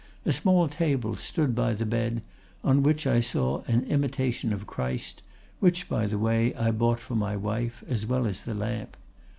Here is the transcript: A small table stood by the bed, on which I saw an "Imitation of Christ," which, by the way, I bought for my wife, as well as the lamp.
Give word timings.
A 0.25 0.33
small 0.33 0.67
table 0.67 1.15
stood 1.15 1.53
by 1.53 1.73
the 1.73 1.85
bed, 1.85 2.23
on 2.63 2.81
which 2.81 3.05
I 3.05 3.21
saw 3.21 3.61
an 3.67 3.83
"Imitation 3.83 4.51
of 4.51 4.65
Christ," 4.65 5.21
which, 5.59 5.87
by 5.87 6.07
the 6.07 6.17
way, 6.17 6.55
I 6.55 6.71
bought 6.71 6.99
for 6.99 7.13
my 7.13 7.35
wife, 7.35 7.83
as 7.87 8.07
well 8.07 8.25
as 8.25 8.43
the 8.43 8.55
lamp. 8.55 8.97